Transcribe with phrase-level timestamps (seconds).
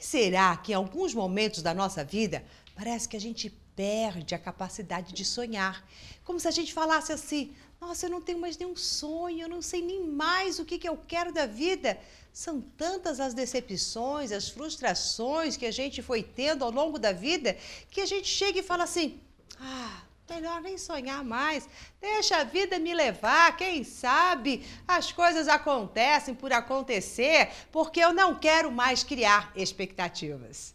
[0.00, 2.42] que será que em alguns momentos da nossa vida
[2.74, 5.86] parece que a gente perde a capacidade de sonhar?
[6.24, 9.60] Como se a gente falasse assim: nossa, eu não tenho mais nenhum sonho, eu não
[9.60, 11.98] sei nem mais o que, que eu quero da vida.
[12.32, 17.56] São tantas as decepções, as frustrações que a gente foi tendo ao longo da vida
[17.90, 19.20] que a gente chega e fala assim:
[19.58, 20.02] ah,
[20.40, 21.68] melhor nem sonhar mais.
[22.00, 28.34] Deixa a vida me levar, quem sabe as coisas acontecem por acontecer, porque eu não
[28.34, 30.74] quero mais criar expectativas.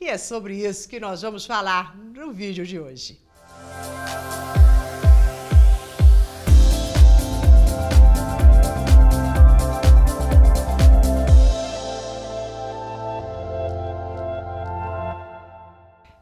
[0.00, 3.20] E é sobre isso que nós vamos falar no vídeo de hoje.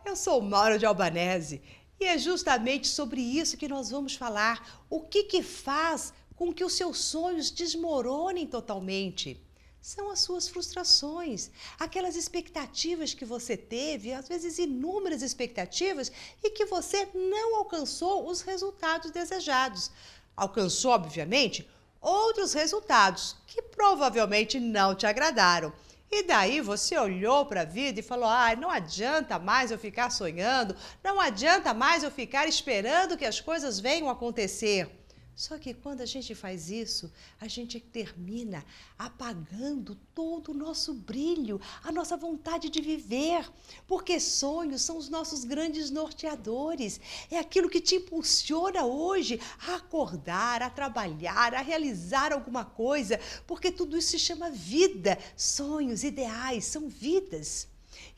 [0.05, 1.63] Eu sou Mauro de Albanese
[2.03, 4.85] e é justamente sobre isso que nós vamos falar.
[4.91, 9.41] O que, que faz com que os seus sonhos desmoronem totalmente?
[9.81, 16.11] São as suas frustrações, aquelas expectativas que você teve, às vezes inúmeras expectativas,
[16.43, 19.91] e que você não alcançou os resultados desejados.
[20.37, 21.69] Alcançou, obviamente,
[22.01, 25.73] outros resultados que provavelmente não te agradaram.
[26.15, 30.11] E daí você olhou para a vida e falou: ah, não adianta mais eu ficar
[30.11, 35.02] sonhando, não adianta mais eu ficar esperando que as coisas venham acontecer.
[35.35, 38.65] Só que quando a gente faz isso, a gente termina
[38.99, 43.51] apagando todo o nosso brilho, a nossa vontade de viver.
[43.87, 47.01] Porque sonhos são os nossos grandes norteadores.
[47.31, 53.19] É aquilo que te impulsiona hoje a acordar, a trabalhar, a realizar alguma coisa.
[53.47, 55.19] Porque tudo isso se chama vida.
[55.35, 57.69] Sonhos, ideais, são vidas.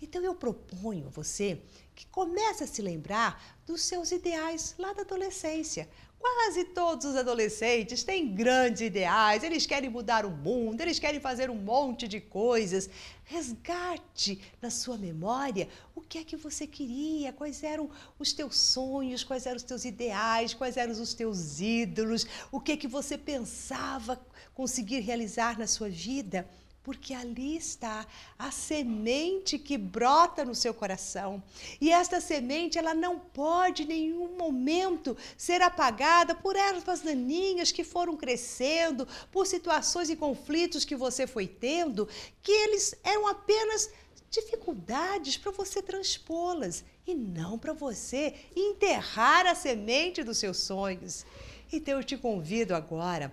[0.02, 1.62] Então eu proponho a você
[1.94, 5.88] que comece a se lembrar dos seus ideais lá da adolescência.
[6.24, 11.50] Quase todos os adolescentes têm grandes ideais, eles querem mudar o mundo, eles querem fazer
[11.50, 12.88] um monte de coisas.
[13.26, 19.22] Resgate na sua memória o que é que você queria, quais eram os teus sonhos,
[19.22, 23.18] quais eram os teus ideais, quais eram os teus ídolos, o que é que você
[23.18, 24.18] pensava
[24.54, 26.48] conseguir realizar na sua vida
[26.84, 28.06] porque ali está
[28.38, 31.42] a semente que brota no seu coração.
[31.80, 37.82] E esta semente, ela não pode em nenhum momento ser apagada por ervas daninhas que
[37.82, 42.06] foram crescendo, por situações e conflitos que você foi tendo,
[42.42, 43.90] que eles eram apenas
[44.30, 51.24] dificuldades para você transpô-las e não para você enterrar a semente dos seus sonhos.
[51.72, 53.32] Então eu te convido agora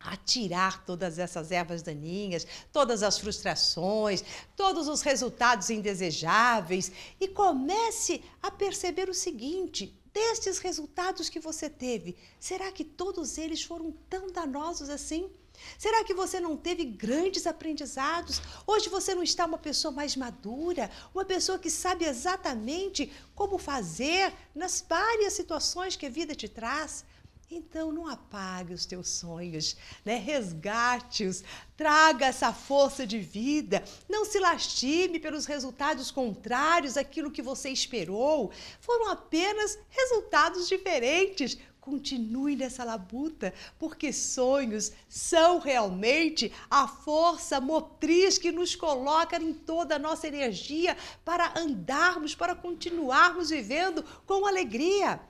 [0.00, 4.24] a tirar todas essas ervas daninhas, todas as frustrações,
[4.56, 6.90] todos os resultados indesejáveis
[7.20, 13.62] e comece a perceber o seguinte: destes resultados que você teve, será que todos eles
[13.62, 15.30] foram tão danosos assim?
[15.78, 18.40] Será que você não teve grandes aprendizados?
[18.66, 24.32] Hoje você não está uma pessoa mais madura, uma pessoa que sabe exatamente como fazer
[24.54, 27.04] nas várias situações que a vida te traz?
[27.52, 30.14] Então não apague os teus sonhos, né?
[30.14, 31.42] resgate-os,
[31.76, 38.52] traga essa força de vida, não se lastime pelos resultados contrários àquilo que você esperou.
[38.80, 41.58] Foram apenas resultados diferentes.
[41.80, 49.96] Continue nessa labuta, porque sonhos são realmente a força motriz que nos coloca em toda
[49.96, 55.20] a nossa energia para andarmos, para continuarmos vivendo com alegria.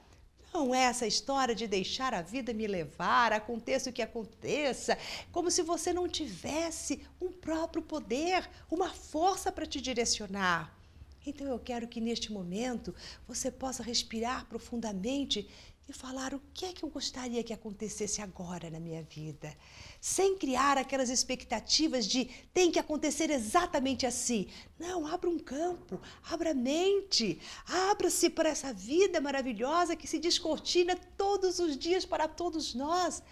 [0.53, 4.99] Não é essa história de deixar a vida me levar, aconteça o que aconteça,
[5.31, 10.77] como se você não tivesse um próprio poder, uma força para te direcionar.
[11.25, 12.95] Então eu quero que neste momento
[13.29, 15.49] você possa respirar profundamente
[15.91, 19.53] e falar o que é que eu gostaria que acontecesse agora na minha vida,
[20.01, 24.47] sem criar aquelas expectativas de tem que acontecer exatamente assim.
[24.79, 26.01] Não, abra um campo,
[26.31, 32.29] abra a mente, abra-se para essa vida maravilhosa que se descortina todos os dias para
[32.29, 33.23] todos nós.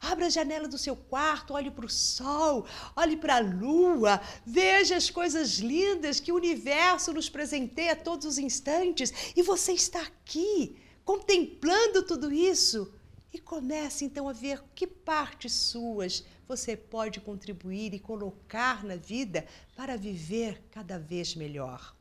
[0.00, 4.96] Abra a janela do seu quarto, olhe para o sol, olhe para a lua, veja
[4.96, 10.00] as coisas lindas que o universo nos presenteia a todos os instantes e você está
[10.02, 12.92] aqui contemplando tudo isso
[13.32, 19.46] e comece então a ver que partes suas você pode contribuir e colocar na vida
[19.74, 21.94] para viver cada vez melhor.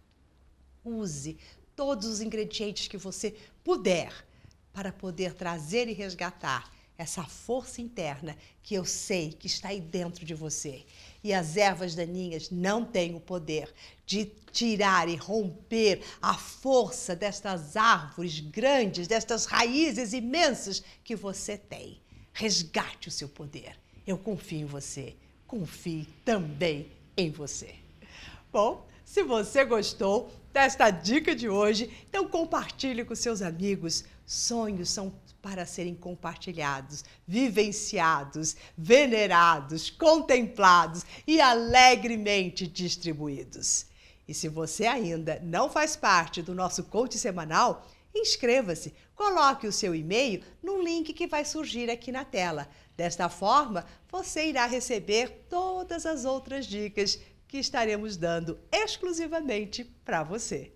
[0.84, 1.38] Use
[1.76, 4.14] todos os ingredientes que você puder
[4.72, 6.72] para poder trazer e resgatar
[7.04, 10.86] essa força interna que eu sei que está aí dentro de você.
[11.24, 13.74] E as ervas daninhas não têm o poder
[14.06, 22.00] de tirar e romper a força destas árvores grandes, destas raízes imensas que você tem.
[22.34, 23.78] Resgate o seu poder.
[24.08, 25.16] Eu confio em você.
[25.46, 27.76] Confie também em você.
[28.52, 34.04] Bom, Se você gostou desta dica de hoje, então compartilhe com seus amigos.
[34.26, 43.88] Sonhos são para serem compartilhados, vivenciados, venerados, contemplados e alegremente distribuídos.
[44.26, 47.86] E se você ainda não faz parte do nosso coach semanal,
[48.16, 52.70] inscreva-se, coloque o seu e-mail no link que vai surgir aqui na tela.
[52.96, 57.20] Desta forma, você irá receber todas as outras dicas
[57.50, 60.72] que estaremos dando exclusivamente para você.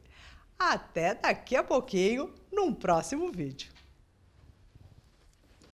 [0.60, 3.77] Até daqui a pouquinho, num próximo vídeo.